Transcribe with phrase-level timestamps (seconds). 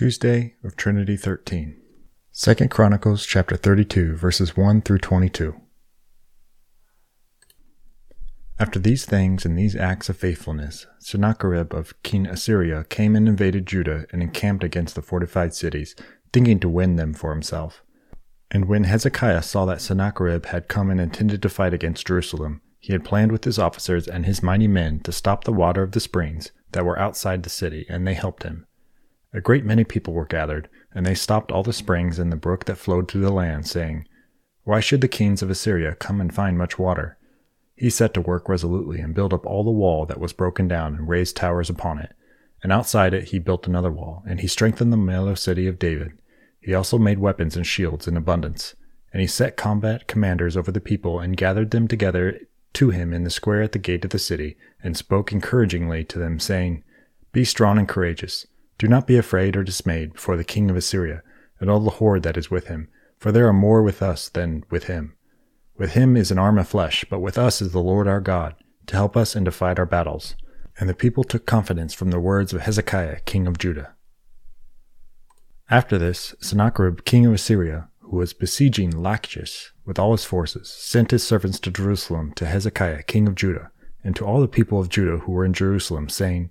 [0.00, 1.76] Tuesday of Trinity 13.
[2.32, 5.60] 2 Chronicles chapter 32 verses 1 through 22.
[8.58, 13.66] After these things and these acts of faithfulness, Sennacherib of King Assyria came and invaded
[13.66, 15.94] Judah and encamped against the fortified cities,
[16.32, 17.82] thinking to win them for himself.
[18.50, 22.94] And when Hezekiah saw that Sennacherib had come and intended to fight against Jerusalem, he
[22.94, 26.00] had planned with his officers and his mighty men to stop the water of the
[26.00, 28.66] springs that were outside the city, and they helped him.
[29.32, 32.64] A great many people were gathered, and they stopped all the springs and the brook
[32.64, 34.06] that flowed through the land, saying,
[34.64, 37.16] Why should the kings of Assyria come and find much water?
[37.76, 40.96] He set to work resolutely and built up all the wall that was broken down
[40.96, 42.12] and raised towers upon it.
[42.62, 46.12] And outside it he built another wall, and he strengthened the Millo city of David.
[46.60, 48.74] He also made weapons and shields in abundance.
[49.12, 52.38] And he set combat commanders over the people and gathered them together
[52.74, 56.18] to him in the square at the gate of the city, and spoke encouragingly to
[56.18, 56.84] them, saying,
[57.32, 58.46] Be strong and courageous.
[58.80, 61.22] Do not be afraid or dismayed before the king of Assyria
[61.58, 64.64] and all the horde that is with him, for there are more with us than
[64.70, 65.16] with him.
[65.76, 68.54] With him is an arm of flesh, but with us is the Lord our God,
[68.86, 70.34] to help us and to fight our battles.
[70.78, 73.96] And the people took confidence from the words of Hezekiah, king of Judah.
[75.68, 81.10] After this, Sennacherib, king of Assyria, who was besieging Lachish with all his forces, sent
[81.10, 84.88] his servants to Jerusalem to Hezekiah, king of Judah, and to all the people of
[84.88, 86.48] Judah who were in Jerusalem, saying,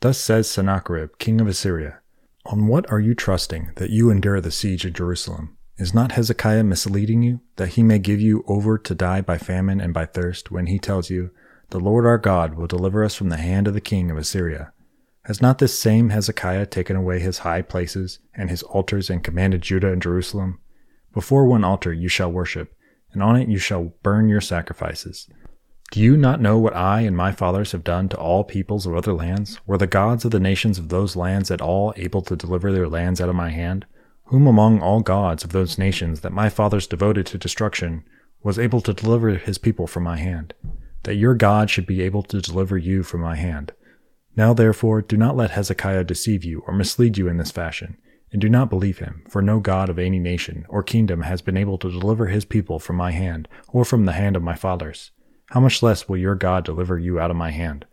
[0.00, 1.98] Thus says Sennacherib, king of Assyria
[2.46, 5.56] On what are you trusting that you endure the siege of Jerusalem?
[5.76, 9.80] Is not Hezekiah misleading you, that he may give you over to die by famine
[9.80, 11.30] and by thirst, when he tells you,
[11.70, 14.72] The Lord our God will deliver us from the hand of the king of Assyria?
[15.24, 19.62] Has not this same Hezekiah taken away his high places and his altars and commanded
[19.62, 20.60] Judah and Jerusalem?
[21.12, 22.72] Before one altar you shall worship,
[23.12, 25.28] and on it you shall burn your sacrifices.
[25.90, 28.94] Do you not know what I and my fathers have done to all peoples of
[28.94, 29.58] other lands?
[29.66, 32.88] Were the gods of the nations of those lands at all able to deliver their
[32.88, 33.86] lands out of my hand?
[34.24, 38.04] Whom among all gods of those nations that my fathers devoted to destruction
[38.42, 40.52] was able to deliver his people from my hand?
[41.04, 43.72] That your God should be able to deliver you from my hand.
[44.36, 47.96] Now therefore do not let Hezekiah deceive you or mislead you in this fashion,
[48.30, 51.56] and do not believe him, for no God of any nation or kingdom has been
[51.56, 55.12] able to deliver his people from my hand, or from the hand of my fathers
[55.50, 57.86] how much less will your God deliver you out of my hand?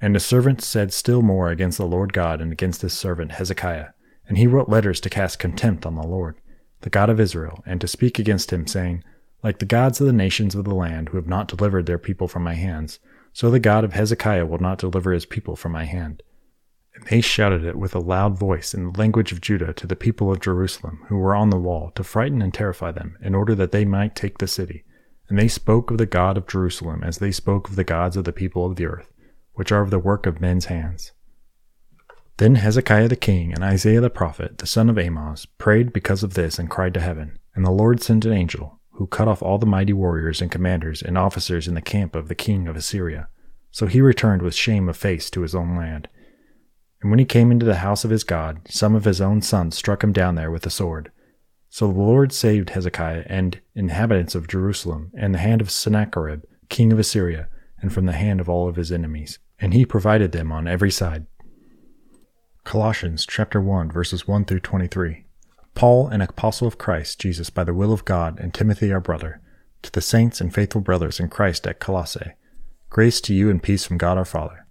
[0.00, 3.88] And the servant said still more against the Lord God and against his servant Hezekiah.
[4.26, 6.36] And he wrote letters to cast contempt on the Lord,
[6.80, 9.04] the God of Israel, and to speak against him, saying,
[9.42, 12.26] Like the gods of the nations of the land who have not delivered their people
[12.26, 12.98] from my hands,
[13.32, 16.22] so the God of Hezekiah will not deliver his people from my hand.
[16.94, 19.96] And they shouted it with a loud voice in the language of Judah to the
[19.96, 23.54] people of Jerusalem, who were on the wall, to frighten and terrify them, in order
[23.54, 24.84] that they might take the city.
[25.30, 28.24] And they spoke of the God of Jerusalem as they spoke of the gods of
[28.24, 29.10] the people of the earth,
[29.54, 31.12] which are of the work of men's hands.
[32.38, 36.34] Then Hezekiah the king and Isaiah the prophet, the son of Amoz, prayed because of
[36.34, 37.38] this and cried to heaven.
[37.54, 41.00] And the Lord sent an angel, who cut off all the mighty warriors and commanders
[41.00, 43.28] and officers in the camp of the king of Assyria.
[43.70, 46.08] So he returned with shame of face to his own land.
[47.00, 49.76] And when he came into the house of his God, some of his own sons
[49.76, 51.12] struck him down there with the sword.
[51.72, 56.92] So the Lord saved Hezekiah and inhabitants of Jerusalem, and the hand of Sennacherib, king
[56.92, 57.48] of Assyria,
[57.80, 59.38] and from the hand of all of his enemies.
[59.60, 61.26] And he provided them on every side.
[62.64, 65.24] Colossians chapter 1 verses 1 through 23.
[65.76, 69.40] Paul, an apostle of Christ Jesus by the will of God, and Timothy our brother,
[69.82, 72.32] to the saints and faithful brothers in Christ at Colossae,
[72.90, 74.66] grace to you and peace from God our Father.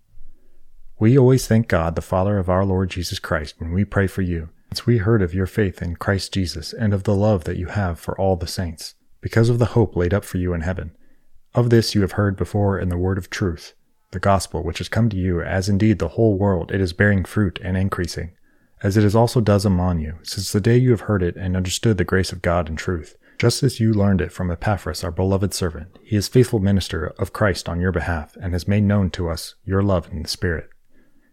[0.99, 4.21] We always thank God, the Father of our Lord Jesus Christ, when we pray for
[4.21, 7.57] you since we heard of your faith in Christ Jesus and of the love that
[7.57, 10.61] you have for all the saints, because of the hope laid up for you in
[10.61, 10.91] heaven.
[11.55, 13.73] Of this you have heard before in the word of truth,
[14.11, 17.25] the gospel which has come to you, as indeed the whole world it is bearing
[17.25, 18.31] fruit and increasing,
[18.83, 21.57] as it is also does among you, since the day you have heard it and
[21.57, 25.11] understood the grace of God in truth, just as you learned it from Epaphras, our
[25.11, 25.97] beloved servant.
[26.03, 29.55] He is faithful minister of Christ on your behalf, and has made known to us
[29.65, 30.69] your love in the Spirit.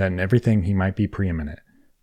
[0.00, 1.58] that in everything he might be preeminent.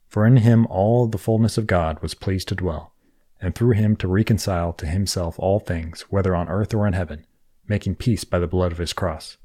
[0.08, 2.94] For in him all the fullness of God was pleased to dwell,
[3.42, 7.26] and through him to reconcile to himself all things, whether on earth or in heaven,
[7.68, 9.38] making peace by the blood of his cross.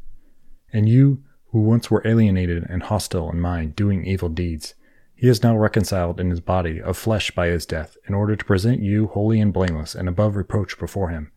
[0.71, 4.75] And you, who once were alienated and hostile in mind, doing evil deeds,
[5.15, 8.45] he is now reconciled in his body of flesh by his death, in order to
[8.45, 11.33] present you holy and blameless and above reproach before him.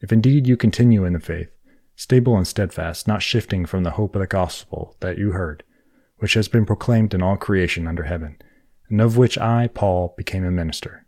[0.00, 1.50] If indeed you continue in the faith,
[1.96, 5.64] stable and steadfast, not shifting from the hope of the gospel that you heard,
[6.20, 8.40] which has been proclaimed in all creation under heaven,
[8.88, 11.06] and of which I, Paul, became a minister.